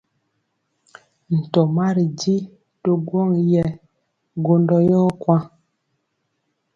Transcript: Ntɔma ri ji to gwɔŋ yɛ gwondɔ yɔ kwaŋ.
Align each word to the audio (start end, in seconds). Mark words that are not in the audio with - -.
Ntɔma 1.39 1.85
ri 1.95 2.05
ji 2.19 2.35
to 2.81 2.91
gwɔŋ 3.07 3.29
yɛ 3.51 3.65
gwondɔ 4.43 4.77
yɔ 4.89 5.01
kwaŋ. 5.21 5.41